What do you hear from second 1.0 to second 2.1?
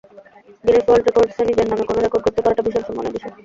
রেকর্ডসে নিজের নামে কোনো